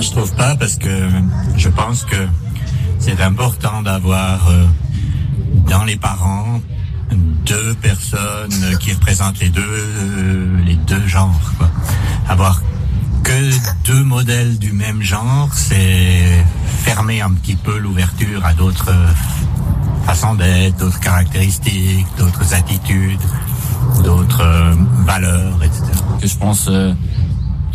Je 0.00 0.10
trouve 0.10 0.32
pas 0.34 0.54
parce 0.56 0.76
que 0.76 1.08
je 1.56 1.68
pense 1.68 2.04
que 2.04 2.28
c'est 2.98 3.20
important 3.20 3.82
d'avoir 3.82 4.48
euh, 4.48 4.64
dans 5.68 5.84
les 5.84 5.96
parents 5.96 6.60
deux 7.46 7.74
personnes 7.74 8.78
qui 8.78 8.92
représentent 8.92 9.40
les 9.40 9.48
deux 9.48 9.62
euh, 9.62 10.64
les 10.64 10.76
deux 10.76 11.06
genres. 11.06 11.52
Quoi. 11.58 11.68
Avoir 12.28 12.62
que 13.24 13.50
deux 13.84 14.04
modèles 14.04 14.58
du 14.58 14.72
même 14.72 15.02
genre, 15.02 15.48
c'est 15.52 16.44
fermer 16.84 17.20
un 17.20 17.32
petit 17.32 17.56
peu 17.56 17.78
l'ouverture 17.78 18.44
à 18.44 18.52
d'autres 18.54 18.92
d'être, 20.10 20.76
d'autres 20.76 20.98
caractéristiques, 20.98 22.06
d'autres 22.18 22.52
attitudes, 22.52 23.20
d'autres 24.02 24.42
euh, 24.42 24.74
valeurs, 25.04 25.62
etc. 25.62 25.82
Que 26.20 26.26
je 26.26 26.36
pense 26.36 26.66
euh, 26.68 26.92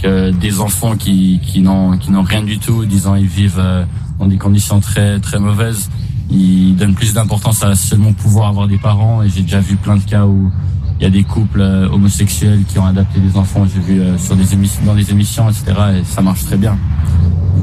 que 0.04 0.32
des 0.32 0.60
enfants 0.60 0.98
qui, 0.98 1.40
qui 1.42 1.62
n'ont 1.62 1.98
qui 1.98 2.12
n'ont 2.12 2.24
rien 2.24 2.44
du 2.44 2.60
tout, 2.60 2.84
disons 2.86 3.16
ils 3.16 3.26
vivent 3.26 3.60
euh, 3.60 3.86
dans 4.20 4.28
des 4.28 4.38
conditions 4.38 4.82
très 4.82 5.20
très 5.22 5.40
mauvaises, 5.40 5.90
ils 6.30 6.76
donnent 6.76 6.94
plus 6.94 7.14
d'importance 7.14 7.64
à 7.64 7.74
seulement 7.74 8.12
pouvoir 8.12 8.50
avoir 8.50 8.68
des 8.68 8.80
parents. 8.80 9.24
Et 9.24 9.30
j'ai 9.30 9.42
déjà 9.42 9.62
vu 9.62 9.78
plein 9.78 9.96
de 9.96 10.04
cas 10.04 10.26
où 10.26 10.52
il 11.00 11.04
y 11.04 11.08
a 11.08 11.10
des 11.10 11.24
couples 11.24 11.62
homosexuels 11.62 12.64
qui 12.68 12.80
ont 12.80 12.86
adapté 12.86 13.22
des 13.22 13.38
enfants. 13.38 13.66
J'ai 13.74 13.80
vu 13.80 14.02
sur 14.18 14.36
des 14.36 14.54
émissions, 14.54 14.82
dans 14.86 14.96
des 14.96 15.10
émissions, 15.10 15.50
etc. 15.50 15.74
Et 16.00 16.04
ça 16.04 16.22
marche 16.22 16.44
très 16.46 16.58
bien. 16.58 16.78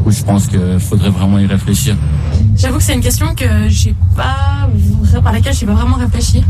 Je 0.07 0.23
pense 0.25 0.47
qu'il 0.47 0.79
faudrait 0.81 1.11
vraiment 1.11 1.39
y 1.39 1.47
réfléchir. 1.47 1.97
J'avoue 2.57 2.79
que 2.79 2.83
c'est 2.83 2.95
une 2.95 3.01
question 3.01 3.35
que 3.35 3.69
j'ai 3.69 3.95
pas, 4.17 4.69
par 5.23 5.33
laquelle 5.33 5.55
j'ai 5.55 5.67
pas 5.67 5.75
vraiment 5.75 5.97
réfléchi. 5.97 6.45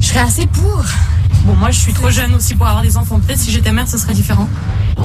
Je 0.00 0.06
serais 0.06 0.20
assez 0.20 0.46
pour. 0.46 0.84
Bon, 1.44 1.54
moi, 1.56 1.70
je 1.70 1.78
suis 1.78 1.92
trop 1.92 2.10
jeune 2.10 2.34
aussi 2.34 2.54
pour 2.54 2.66
avoir 2.66 2.82
des 2.82 2.96
enfants. 2.96 3.20
Peut-être 3.20 3.38
si 3.38 3.50
j'étais 3.50 3.72
mère, 3.72 3.86
ce 3.86 3.98
serait 3.98 4.14
différent. 4.14 4.48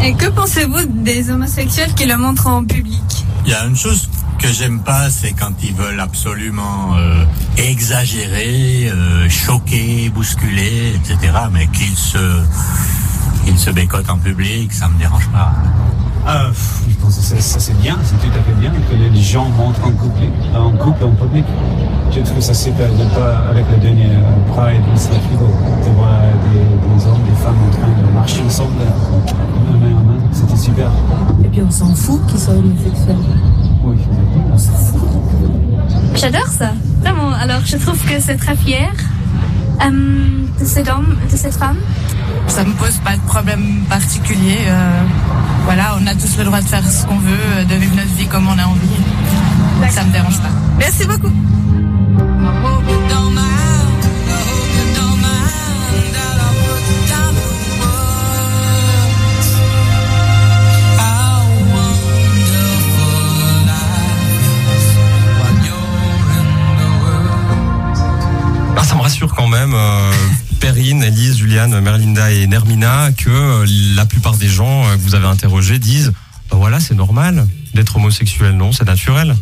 Et 0.03 0.13
que 0.13 0.27
pensez-vous 0.27 0.85
des 1.03 1.29
homosexuels 1.29 1.93
qui 1.93 2.05
le 2.05 2.17
montrent 2.17 2.47
en 2.47 2.63
public? 2.63 3.25
Il 3.45 3.51
y 3.51 3.53
a 3.53 3.65
une 3.65 3.75
chose 3.75 4.09
que 4.39 4.47
j'aime 4.47 4.79
pas, 4.79 5.09
c'est 5.09 5.33
quand 5.33 5.51
ils 5.63 5.73
veulent 5.73 5.99
absolument 5.99 6.95
euh, 6.95 7.25
exagérer, 7.57 8.89
euh, 8.89 9.29
choquer, 9.29 10.09
bousculer, 10.09 10.93
etc. 10.95 11.33
Mais 11.51 11.67
qu'ils 11.67 11.95
se, 11.95 12.41
qu'ils 13.45 13.59
se 13.59 13.69
bécotent 13.69 14.09
en 14.09 14.17
public, 14.17 14.71
ça 14.71 14.87
me 14.87 14.97
dérange 14.97 15.27
pas. 15.29 15.53
Ah, 16.31 16.49
pff, 16.49 16.83
je 16.87 16.95
pense 16.97 17.15
que 17.17 17.23
ça, 17.23 17.39
ça, 17.39 17.59
c'est 17.59 17.75
bien, 17.81 17.97
c'est 18.03 18.13
tout 18.19 18.29
à 18.37 18.43
fait 18.43 18.53
bien 18.59 18.69
que 18.71 18.95
les 18.95 19.19
gens 19.19 19.49
montrent 19.49 19.83
en 19.83 19.89
couple, 19.91 20.21
en 20.55 20.69
couple 20.73 21.05
en 21.05 21.11
public. 21.11 21.43
Je 22.11 22.19
trouve 22.19 22.39
ça 22.39 22.53
super 22.53 22.87
de 22.87 23.03
pas, 23.15 23.49
avec 23.49 23.65
le 23.71 23.77
dernier 23.77 24.11
euh, 24.11 24.53
Pride, 24.53 24.83
c'est 24.95 25.09
rigolo 25.09 25.49
de 25.83 25.89
voir 25.95 26.19
des, 26.53 26.59
des 26.59 27.05
hommes, 27.07 27.23
des 27.27 27.35
femmes 27.43 27.57
en 27.67 27.71
train 27.71 27.87
de 27.87 28.13
marcher 28.13 28.41
ensemble, 28.45 28.73
main 28.77 29.77
main 29.79 29.95
en 29.99 30.03
main. 30.03 30.19
C'était 30.31 30.55
super. 30.55 30.91
Et 31.43 31.47
puis 31.47 31.63
on 31.67 31.71
s'en 31.71 31.95
fout 31.95 32.23
qu'ils 32.27 32.39
soient 32.39 32.53
homosexuels. 32.53 33.15
Oui, 33.83 33.95
On 34.53 34.57
s'en 34.57 34.73
fout. 34.73 34.99
J'adore 36.13 36.47
ça. 36.47 36.73
Vraiment, 37.01 37.31
alors 37.41 37.61
je 37.65 37.77
trouve 37.77 37.99
que 38.05 38.19
c'est 38.19 38.35
très 38.35 38.55
fier 38.55 38.91
euh, 39.83 39.89
de 40.59 40.65
cet 40.65 40.87
homme, 40.89 41.15
de 41.31 41.35
cette 41.37 41.55
femme. 41.55 41.77
Ça 42.45 42.63
me 42.63 42.73
pose 42.73 42.97
pas 43.03 43.15
de 43.15 43.21
problème 43.21 43.83
particulier. 43.89 44.59
euh, 44.67 45.01
voilà, 45.69 45.95
on 46.01 46.07
a 46.07 46.15
tous 46.15 46.35
le 46.39 46.45
droit 46.45 46.61
de 46.61 46.67
faire 46.67 46.83
ce 46.83 47.05
qu'on 47.05 47.19
veut, 47.19 47.29
euh, 47.57 47.63
de 47.63 47.75
vivre 47.75 47.95
notre 47.95 48.11
vie 48.15 48.25
comme 48.25 48.47
on 48.47 48.57
a 48.57 48.65
envie. 48.65 48.89
Ça 49.91 50.03
me 50.03 50.11
dérange 50.11 50.39
pas. 50.39 50.49
Merci 50.79 51.05
beaucoup. 51.05 51.31
Ah, 68.75 68.83
ça 68.83 68.95
me 68.95 69.01
rassure 69.01 69.35
quand 69.35 69.47
même, 69.47 69.73
euh, 69.75 70.11
Perrine, 70.59 71.03
Elise, 71.03 71.37
Juliane, 71.37 71.79
Merlinda 71.79 72.31
et 72.31 72.47
Nermina, 72.47 73.11
que 73.15 73.29
euh, 73.29 73.48
la 73.95 74.05
plupart 74.05 74.37
des 74.37 74.49
gens 74.49 74.85
euh, 74.85 74.95
que 74.95 75.01
vous 75.01 75.15
avez 75.15 75.27
interrogés 75.27 75.79
disent 75.79 76.13
bah 76.49 76.57
voilà, 76.57 76.79
c'est 76.79 76.95
normal 76.95 77.47
d'être 77.75 77.95
homosexuel, 77.97 78.55
non, 78.57 78.71
c'est 78.71 78.85
naturel. 78.85 79.35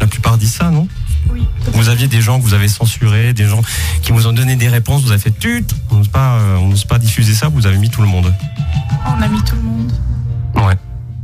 La 0.00 0.06
plupart 0.06 0.38
disent 0.38 0.54
ça, 0.54 0.70
non? 0.70 0.88
Oui. 1.30 1.42
Vous 1.72 1.88
aviez 1.90 2.08
des 2.08 2.22
gens 2.22 2.38
que 2.38 2.44
vous 2.44 2.54
avez 2.54 2.68
censurés, 2.68 3.34
des 3.34 3.46
gens 3.46 3.60
qui 4.00 4.12
vous 4.12 4.26
ont 4.26 4.32
donné 4.32 4.56
des 4.56 4.68
réponses, 4.68 5.02
vous 5.02 5.10
avez 5.10 5.20
fait 5.20 5.38
tut, 5.38 5.66
on 5.90 5.96
n'ose 5.96 6.08
pas, 6.08 6.36
euh, 6.36 6.56
on 6.56 6.72
pas 6.88 6.98
diffuser 6.98 7.34
ça, 7.34 7.48
vous 7.48 7.66
avez 7.66 7.76
mis 7.76 7.90
tout 7.90 8.00
le 8.00 8.08
monde. 8.08 8.32
On 9.06 9.20
a 9.20 9.28
mis 9.28 9.42
tout 9.42 9.56
le 9.56 9.62
monde. 9.62 9.92
Ouais. 10.54 10.76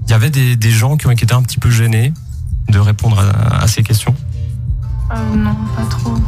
Il 0.07 0.11
y 0.11 0.14
avait 0.14 0.28
des, 0.28 0.57
des 0.57 0.71
gens 0.71 0.97
qui 0.99 1.07
ont 1.07 1.11
été 1.11 1.33
un 1.33 1.42
petit 1.42 1.59
peu 1.59 1.71
gênés 1.71 2.12
de 2.69 2.78
répondre 2.78 3.19
à, 3.19 3.62
à 3.62 3.69
ces 3.69 3.83
questions? 3.83 4.14
Euh, 5.11 5.37
non, 5.37 5.57
pas 5.76 5.85
trop. 5.87 6.19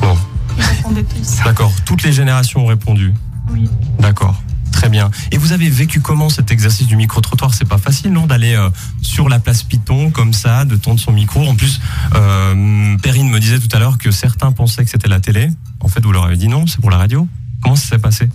Non. 0.00 0.16
Ils 0.56 0.62
répondaient 0.62 1.04
tous. 1.04 1.36
D'accord. 1.44 1.72
Toutes 1.84 2.02
les 2.02 2.12
générations 2.12 2.64
ont 2.64 2.66
répondu? 2.66 3.12
Oui. 3.50 3.68
D'accord. 3.98 4.40
Très 4.82 4.90
bien. 4.90 5.12
Et 5.30 5.38
vous 5.38 5.52
avez 5.52 5.70
vécu 5.70 6.00
comment 6.00 6.28
cet 6.28 6.50
exercice 6.50 6.88
du 6.88 6.96
micro-trottoir? 6.96 7.54
C'est 7.54 7.68
pas 7.68 7.78
facile, 7.78 8.10
non 8.12 8.26
D'aller 8.26 8.54
euh, 8.56 8.68
sur 9.00 9.28
la 9.28 9.38
place 9.38 9.62
Python 9.62 10.10
comme 10.10 10.32
ça, 10.32 10.64
de 10.64 10.74
tendre 10.74 10.98
son 10.98 11.12
micro. 11.12 11.46
En 11.48 11.54
plus, 11.54 11.80
euh, 12.16 12.96
Perrine 13.00 13.30
me 13.30 13.38
disait 13.38 13.60
tout 13.60 13.68
à 13.76 13.78
l'heure 13.78 13.96
que 13.96 14.10
certains 14.10 14.50
pensaient 14.50 14.82
que 14.82 14.90
c'était 14.90 15.06
la 15.06 15.20
télé. 15.20 15.50
En 15.78 15.86
fait, 15.86 16.02
vous 16.02 16.10
leur 16.10 16.24
avez 16.24 16.36
dit 16.36 16.48
non, 16.48 16.66
c'est 16.66 16.80
pour 16.80 16.90
la 16.90 16.96
radio. 16.96 17.28
Comment 17.62 17.76
ça 17.76 17.90
s'est 17.90 17.98
passé? 18.00 18.28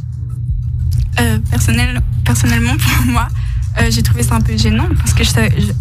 Euh, 1.19 1.37
personnel, 1.51 2.01
personnellement, 2.23 2.77
pour 2.77 3.05
moi, 3.11 3.27
euh, 3.81 3.91
j'ai 3.91 4.01
trouvé 4.01 4.23
ça 4.23 4.35
un 4.35 4.41
peu 4.41 4.55
gênant 4.55 4.87
parce 4.99 5.13
que 5.13 5.25
je- 5.25 5.73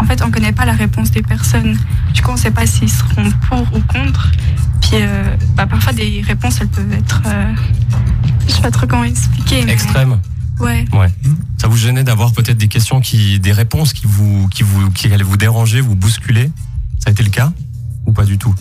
en 0.00 0.04
fait, 0.04 0.22
on 0.22 0.30
connaît 0.30 0.52
pas 0.52 0.64
la 0.64 0.72
réponse 0.72 1.10
des 1.10 1.22
personnes. 1.22 1.76
Du 2.14 2.22
coup, 2.22 2.30
on 2.32 2.36
sait 2.36 2.50
pas 2.50 2.66
s'ils 2.66 2.90
seront 2.90 3.30
pour 3.48 3.60
ou 3.74 3.80
contre. 3.80 4.30
Puis, 4.80 4.92
euh, 4.94 5.36
bah, 5.56 5.66
parfois, 5.66 5.92
des 5.92 6.22
réponses, 6.26 6.58
elles 6.60 6.68
peuvent 6.68 6.92
être. 6.92 7.22
euh, 7.26 7.52
je 8.46 8.52
sais 8.54 8.62
pas 8.62 8.70
trop 8.70 8.86
comment 8.86 9.04
expliquer. 9.04 9.64
mais- 9.64 9.72
Extrême. 9.72 10.18
Ouais. 10.60 10.84
Ouais. 10.92 11.12
Ça 11.58 11.68
vous 11.68 11.76
gênait 11.76 12.04
d'avoir 12.04 12.32
peut-être 12.32 12.58
des 12.58 12.68
questions 12.68 13.00
qui, 13.00 13.38
des 13.38 13.52
réponses 13.52 13.92
qui 13.92 14.06
vous, 14.06 14.48
qui 14.48 14.62
vous, 14.62 14.90
qui 14.90 15.12
allaient 15.12 15.22
vous 15.22 15.36
déranger, 15.36 15.80
vous 15.80 15.94
bousculer? 15.94 16.50
Ça 16.98 17.08
a 17.08 17.10
été 17.12 17.22
le 17.22 17.30
cas? 17.30 17.52
Ou 18.06 18.12
pas 18.12 18.24
du 18.24 18.38
tout? 18.38 18.54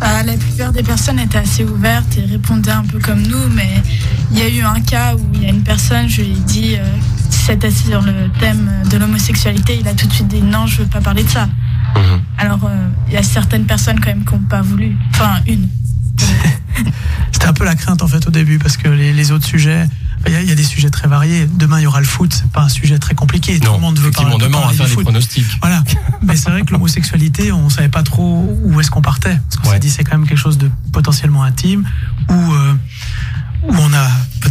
Bah, 0.00 0.22
la 0.24 0.32
plupart 0.36 0.72
des 0.72 0.82
personnes 0.82 1.18
étaient 1.20 1.38
assez 1.38 1.64
ouvertes 1.64 2.18
et 2.18 2.22
répondaient 2.24 2.72
un 2.72 2.84
peu 2.84 2.98
comme 2.98 3.22
nous, 3.22 3.48
mais 3.54 3.80
il 4.32 4.38
y 4.38 4.42
a 4.42 4.48
eu 4.48 4.62
un 4.62 4.80
cas 4.80 5.14
où 5.14 5.20
il 5.34 5.42
y 5.44 5.46
a 5.46 5.50
une 5.50 5.62
personne, 5.62 6.08
je 6.08 6.22
lui 6.22 6.32
ai 6.32 6.40
dit, 6.40 6.74
euh, 6.76 6.84
s'est 7.34 7.64
assis 7.64 7.88
sur 7.88 8.02
le 8.02 8.28
thème 8.40 8.70
de 8.90 8.96
l'homosexualité, 8.96 9.78
il 9.80 9.88
a 9.88 9.94
tout 9.94 10.06
de 10.06 10.12
suite 10.12 10.28
dit 10.28 10.42
non, 10.42 10.66
je 10.66 10.78
veux 10.82 10.86
pas 10.88 11.00
parler 11.00 11.24
de 11.24 11.28
ça. 11.30 11.48
Alors, 12.38 12.64
euh, 12.64 12.88
il 13.08 13.14
y 13.14 13.16
a 13.16 13.22
certaines 13.22 13.64
personnes 13.66 14.00
quand 14.00 14.08
même 14.08 14.24
qui 14.24 14.32
n'ont 14.34 14.40
pas 14.40 14.62
voulu. 14.62 14.96
Enfin, 15.10 15.40
une. 15.46 15.68
C'était 17.32 17.46
un 17.46 17.52
peu 17.52 17.64
la 17.64 17.74
crainte 17.74 18.02
en 18.02 18.06
fait 18.08 18.26
au 18.26 18.30
début 18.30 18.58
parce 18.58 18.76
que 18.76 18.88
les, 18.88 19.12
les 19.12 19.30
autres 19.32 19.44
sujets, 19.46 19.86
il 20.26 20.32
y, 20.32 20.36
a- 20.36 20.42
il 20.42 20.48
y 20.48 20.52
a 20.52 20.54
des 20.54 20.62
sujets 20.64 20.90
très 20.90 21.08
variés. 21.08 21.46
Demain 21.46 21.80
il 21.80 21.82
y 21.82 21.86
aura 21.86 22.00
le 22.00 22.06
foot, 22.06 22.32
c'est 22.32 22.50
pas 22.50 22.62
un 22.62 22.68
sujet 22.68 22.98
très 22.98 23.14
compliqué. 23.14 23.58
Tout 23.60 23.72
le 23.72 23.78
monde 23.78 23.98
veut 23.98 24.10
parler, 24.10 24.36
demain 24.38 24.58
on 24.62 24.66
va 24.68 24.72
faire 24.72 24.88
foot. 24.88 25.02
pronostics. 25.04 25.44
Voilà. 25.60 25.82
Mais 26.22 26.36
c'est 26.36 26.50
vrai 26.50 26.62
que 26.62 26.72
l'homosexualité, 26.72 27.52
on 27.52 27.68
savait 27.68 27.88
pas 27.88 28.02
trop 28.02 28.46
où 28.64 28.80
est-ce 28.80 28.90
qu'on 28.90 29.02
partait. 29.02 29.38
Parce 29.50 29.56
qu'on 29.62 29.70
s'est 29.70 29.78
dit 29.80 29.90
c'est 29.90 30.04
quand 30.04 30.16
même 30.16 30.26
quelque 30.26 30.38
chose 30.38 30.58
de 30.58 30.70
potentiellement 30.92 31.42
intime 31.42 31.84
où, 32.30 32.32
euh, 32.34 32.74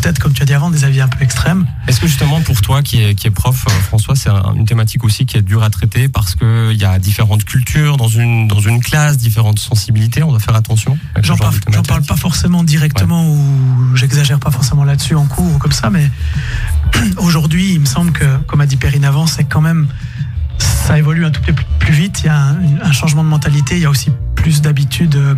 peut-être, 0.01 0.19
comme 0.19 0.33
tu 0.33 0.41
as 0.41 0.45
dit 0.45 0.53
avant, 0.53 0.69
des 0.71 0.83
avis 0.83 1.01
un 1.01 1.07
peu 1.07 1.23
extrêmes. 1.23 1.65
Est-ce 1.87 1.99
que 1.99 2.07
justement 2.07 2.41
pour 2.41 2.59
toi 2.61 2.81
qui 2.81 3.01
est, 3.01 3.15
qui 3.15 3.27
est 3.27 3.31
prof, 3.31 3.65
euh, 3.67 3.71
François, 3.83 4.15
c'est 4.15 4.29
un- 4.29 4.53
une 4.55 4.65
thématique 4.65 5.03
aussi 5.03 5.25
qui 5.25 5.37
est 5.37 5.41
dure 5.41 5.63
à 5.63 5.69
traiter 5.69 6.07
parce 6.09 6.35
qu'il 6.35 6.73
y 6.77 6.85
a 6.85 6.97
différentes 6.99 7.43
cultures 7.45 7.97
dans 7.97 8.07
une, 8.07 8.47
dans 8.47 8.59
une 8.59 8.81
classe, 8.81 9.17
différentes 9.17 9.59
sensibilités, 9.59 10.23
on 10.23 10.31
doit 10.31 10.39
faire 10.39 10.55
attention 10.55 10.97
J'en 11.21 11.37
parle, 11.37 11.55
parle 11.87 12.03
pas 12.03 12.15
forcément 12.15 12.63
directement 12.63 13.27
ou 13.29 13.95
j'exagère 13.95 14.39
pas 14.39 14.51
forcément 14.51 14.83
là-dessus 14.83 15.15
en 15.15 15.25
cours 15.25 15.55
ou 15.55 15.57
comme 15.59 15.71
ça, 15.71 15.89
mais 15.89 16.09
aujourd'hui, 17.17 17.73
il 17.73 17.79
me 17.81 17.85
semble 17.85 18.11
que, 18.11 18.37
comme 18.47 18.61
a 18.61 18.65
dit 18.65 18.77
Perrine 18.77 19.05
avant, 19.05 19.27
c'est 19.27 19.43
quand 19.43 19.61
même 19.61 19.87
ça 20.59 20.97
évolue 20.97 21.25
un 21.25 21.31
tout 21.31 21.41
petit 21.41 21.53
peu 21.53 21.63
plus 21.79 21.93
vite. 21.93 22.21
Il 22.23 22.27
y 22.27 22.29
a 22.29 22.37
un, 22.39 22.55
un 22.83 22.91
changement 22.91 23.23
de 23.23 23.29
mentalité. 23.29 23.75
Il 23.77 23.81
y 23.81 23.85
a 23.85 23.89
aussi 23.89 24.09
plus 24.35 24.61
d'habitudes, 24.61 25.15
euh, 25.15 25.35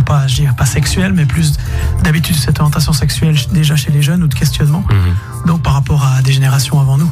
sais 0.00 0.04
pas, 0.04 0.26
je 0.26 0.36
dirais 0.36 0.54
pas 0.56 0.66
sexuelles, 0.66 1.12
mais 1.12 1.26
plus 1.26 1.54
d'habitudes 2.02 2.36
de 2.36 2.40
cette 2.40 2.58
orientation 2.58 2.92
sexuelle 2.92 3.36
déjà 3.52 3.76
chez 3.76 3.90
les 3.90 4.02
jeunes 4.02 4.22
ou 4.22 4.28
de 4.28 4.34
questionnement. 4.34 4.84
Donc 5.46 5.62
par 5.62 5.74
rapport 5.74 6.04
à 6.04 6.22
des 6.22 6.32
générations 6.32 6.80
avant 6.80 6.98
nous. 6.98 7.10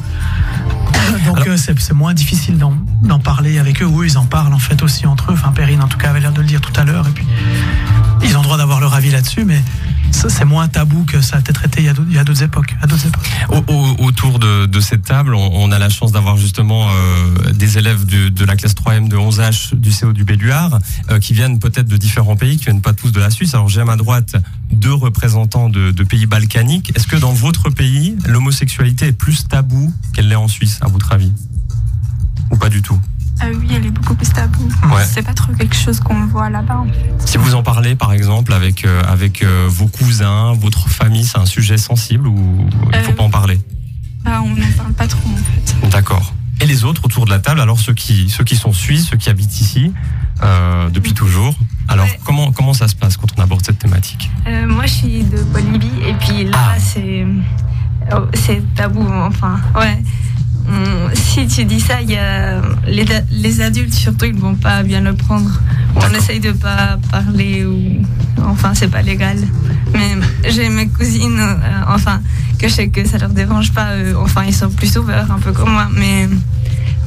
Donc 1.25 1.47
euh, 1.47 1.57
c'est 1.57 1.93
moins 1.93 2.15
difficile 2.15 2.59
d'en 2.59 3.19
parler 3.19 3.59
avec 3.59 3.83
eux. 3.83 3.87
ou 3.87 4.05
ils 4.05 4.19
en 4.19 4.27
parlent 4.27 4.53
en 4.53 4.59
fait 4.59 4.83
aussi 4.83 5.07
entre 5.07 5.31
eux. 5.31 5.35
Enfin, 5.35 5.53
Perrine 5.53 5.83
en 5.83 5.89
tout 5.89 5.99
cas 5.99 6.11
avait 6.11 6.21
l'air 6.21 6.33
de 6.33 6.41
le 6.41 6.47
dire 6.47 6.61
tout 6.61 6.73
à 6.77 6.85
l'heure. 6.85 7.07
Et 7.09 7.11
puis 7.11 7.27
ils 8.23 8.37
ont 8.37 8.41
le 8.41 8.45
droit 8.45 8.59
d'avoir 8.59 8.81
leur 8.81 8.95
avis 8.95 9.11
là-dessus, 9.11 9.45
mais 9.45 9.63
c'est 10.29 10.45
moins 10.45 10.67
tabou 10.69 11.05
que 11.05 11.21
ça 11.21 11.37
a 11.37 11.41
peut-être 11.41 11.65
été 11.65 11.81
il 11.81 11.87
y 11.87 11.89
a 12.19 12.25
d'autres- 12.25 12.43
époques. 12.43 12.75
À 12.83 12.87
d'autres 12.87 13.07
époques. 13.07 13.29
Au- 13.51 13.73
au- 13.73 14.07
autour 14.07 14.39
de, 14.39 14.81
cette 14.81 15.03
table, 15.03 15.35
on, 15.35 15.71
a 15.73 15.79
la 15.79 15.89
chance 15.89 16.13
d'avoir 16.13 16.37
justement 16.37 16.89
euh, 16.91 17.53
des 17.53 17.79
élèves 17.79 18.05
de, 18.07 18.45
la 18.45 18.57
classe 18.57 18.75
3e 18.75 19.09
de 19.09 19.17
11H 19.17 19.75
du 19.75 19.91
CO 19.91 20.13
du 20.13 20.25
Belluard 20.25 20.79
euh, 21.11 21.19
qui 21.19 21.35
viennent 21.35 21.59
peut-être 21.59 21.89
de 21.89 21.97
différents 21.97 22.37
pays, 22.37 22.57
qui 22.57 22.65
viennent 22.65 22.81
pas 22.81 22.93
tous 22.95 23.11
de 23.13 23.21
la 23.21 23.31
Suisse. 23.31 23.55
Alors 23.55 23.69
j'ai 23.69 23.81
à 23.81 23.85
ma 23.85 23.97
droite 23.97 24.37
deux 24.73 24.93
représentants 24.95 25.69
de, 25.69 25.91
de 25.91 26.05
pays 26.05 26.27
balkaniques. 26.27 26.93
Est-ce 26.97 27.07
que 27.07 27.17
dans 27.17 27.33
votre 27.33 27.71
pays, 27.71 28.17
l'homosexualité 28.27 29.07
est 29.09 29.13
plus 29.13 29.47
tabou 29.49 29.93
qu'elle 30.15 30.29
l'est 30.29 30.35
en 30.37 30.49
Suisse, 30.49 30.79
à 30.81 30.89
votre 30.89 31.13
avis? 31.13 31.33
Ou 32.51 32.57
pas 32.57 32.69
du 32.71 32.83
tout? 32.83 32.99
Ah 33.41 33.47
oui, 33.55 33.69
elle 33.75 33.87
est 33.87 33.91
beaucoup 33.91 34.15
plus 34.15 34.29
tabou. 34.29 34.65
Ouais. 34.93 35.05
C'est 35.05 35.23
pas 35.23 35.33
trop 35.35 35.53
quelque 35.53 35.77
chose 35.77 36.01
qu'on 36.01 36.27
voit 36.27 36.51
là-bas. 36.51 36.79
en 36.79 36.87
fait. 36.87 37.13
Si 37.29 37.39
vous 37.39 37.55
en 37.55 37.63
parlez, 37.63 37.95
par 37.95 38.13
exemple, 38.13 38.53
avec, 38.53 38.85
euh, 38.85 39.03
avec 39.07 39.43
euh, 39.43 39.67
vos 39.69 39.87
cousins, 39.87 40.55
votre 40.55 40.89
famille, 40.89 41.25
c'est 41.25 41.39
un 41.39 41.47
sujet 41.47 41.79
sensible 41.79 42.27
ou 42.27 42.67
il 42.93 42.99
faut 43.01 43.13
Euh, 43.13 43.15
pas 43.15 43.23
en 43.23 43.31
parler? 43.31 43.61
Bah, 44.25 44.43
on 44.45 44.49
n'en 44.51 44.71
parle 44.77 44.93
pas 44.95 45.07
trop 45.07 45.29
en 45.31 45.37
fait. 45.37 45.89
D'accord. 45.91 46.35
Et 46.61 46.67
les 46.67 46.83
autres 46.83 47.05
autour 47.05 47.25
de 47.25 47.31
la 47.31 47.39
table, 47.39 47.61
alors 47.61 47.79
ceux 47.79 47.95
qui, 47.95 48.29
ceux 48.29 48.43
qui 48.43 48.57
sont 48.57 48.73
suisses, 48.73 49.07
ceux 49.09 49.17
qui 49.17 49.31
habitent 49.31 49.61
ici 49.61 49.93
euh, 50.43 50.89
depuis 50.91 51.15
toujours. 51.15 51.55
Alors 51.87 52.09
comment, 52.25 52.51
comment 52.51 52.75
ça 52.75 52.89
se 52.89 52.97
passe 52.97 53.17
quand 53.17 53.29
on 53.39 53.41
aborde 53.43 53.65
cette 53.65 53.79
thématique? 53.79 54.29
Euh, 54.49 54.67
moi, 54.67 54.85
je 54.87 54.93
suis 54.95 55.23
de 55.23 55.41
Bolivie 55.45 55.91
et 56.07 56.15
puis 56.15 56.45
là, 56.45 56.75
c'est 56.79 57.25
oh, 58.13 58.25
c'est 58.35 58.63
tabou. 58.75 59.07
Enfin, 59.09 59.61
ouais. 59.77 60.03
On- 60.71 61.15
si 61.15 61.47
tu 61.47 61.65
dis 61.65 61.81
ça, 61.81 62.03
y 62.03 62.17
a 62.17 62.61
les, 62.87 63.07
les 63.31 63.61
adultes 63.61 63.95
surtout, 63.95 64.27
ils 64.27 64.35
vont 64.35 64.55
pas 64.55 64.83
bien 64.83 65.01
le 65.01 65.15
prendre. 65.15 65.51
On 65.97 66.15
essaye 66.15 66.41
de 66.41 66.53
pas 66.53 66.99
parler 67.11 67.65
ou 67.65 68.03
enfin, 68.45 68.73
c'est 68.75 68.89
pas 68.89 69.03
légal. 69.03 69.39
Mais 69.95 70.17
j'ai 70.51 70.69
mes 70.69 70.89
cousines, 70.89 71.39
euh, 71.41 71.55
enfin, 71.89 72.21
que 72.59 72.69
je 72.69 72.75
sais 72.75 72.89
que 72.89 73.07
ça 73.07 73.19
leur 73.19 73.31
dérange 73.31 73.73
pas. 73.73 73.89
enfin, 74.23 74.43
ils 74.47 74.55
sont 74.55 74.69
plus 74.71 74.97
ouverts, 74.99 75.31
un 75.31 75.39
peu 75.39 75.53
comme 75.53 75.71
moi. 75.73 75.89
Mais 75.95 76.29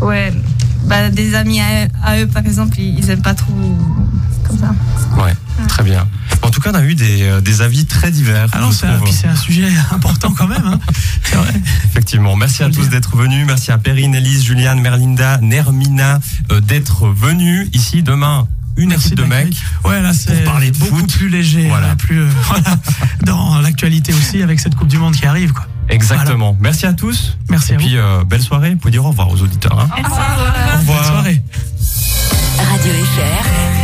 ouais, 0.02 0.34
bah, 0.86 1.10
des 1.10 1.36
amis 1.36 1.60
à, 1.62 1.88
à 2.04 2.20
eux, 2.20 2.28
par 2.28 2.44
exemple, 2.46 2.80
ils, 2.80 2.98
ils 3.00 3.10
aiment 3.12 3.22
pas 3.22 3.36
trop 3.36 3.54
comme 4.48 4.58
ça. 4.58 4.74
Ouais, 5.22 5.34
très 5.68 5.84
bien 5.84 6.08
en 6.52 6.54
tout 6.54 6.60
cas, 6.60 6.72
on 6.74 6.76
a 6.76 6.84
eu 6.84 6.96
des, 6.96 7.22
euh, 7.22 7.62
avis 7.62 7.86
très 7.86 8.12
divers. 8.12 8.50
Ah 8.52 8.58
Alors, 8.58 8.74
c'est 8.74 8.86
un, 8.86 9.00
un, 9.00 9.36
sujet 9.38 9.70
important 9.92 10.34
quand 10.38 10.50
même. 10.50 10.66
Hein. 10.66 10.80
Vrai. 11.32 11.54
Effectivement. 11.86 12.36
Merci 12.36 12.62
à 12.62 12.70
tous 12.70 12.90
d'être 12.90 13.16
venus. 13.16 13.48
Merci 13.48 13.72
à 13.72 13.78
Perrine, 13.78 14.14
Elise, 14.14 14.44
Juliane, 14.44 14.82
Merlinda, 14.82 15.38
Nermina 15.38 16.20
euh, 16.52 16.60
d'être 16.60 17.08
venus 17.08 17.70
ici 17.72 18.04
demain 18.04 18.50
une 18.76 18.90
Merci 18.90 19.08
équipe 19.08 19.20
de 19.20 19.24
mecs 19.24 19.56
ouais, 19.86 20.02
là, 20.02 20.12
pour 20.12 20.44
parler 20.44 20.72
beaucoup 20.72 21.08
plus 21.08 21.30
léger, 21.30 21.68
voilà. 21.70 21.96
Plus, 21.96 22.20
euh, 22.20 22.30
dans 23.24 23.62
l'actualité 23.62 24.14
aussi 24.14 24.44
avec 24.44 24.60
cette 24.60 24.76
Coupe 24.76 24.90
du 24.90 24.98
Monde 24.98 25.16
qui 25.16 25.26
arrive. 25.26 25.54
Quoi. 25.54 25.68
Exactement. 25.88 26.58
Merci 26.60 26.86
à 26.86 26.92
tous. 26.92 27.38
Merci 27.50 27.72
Et 27.72 27.76
à 27.76 27.78
puis, 27.78 27.96
vous. 27.96 28.02
Euh, 28.02 28.24
belle 28.26 28.42
soirée. 28.42 28.76
Vous 28.82 28.90
dire 28.90 29.06
au 29.06 29.10
revoir 29.10 29.30
aux 29.30 29.42
auditeurs. 29.42 29.80
Hein. 29.80 29.90
Au 29.98 30.04
revoir. 30.04 30.38
Au 30.38 30.42
revoir. 30.42 30.76
Au 30.76 30.80
revoir. 30.80 31.06
Soirée. 31.06 31.44
Radio 32.58 32.92
FR. 32.92 33.81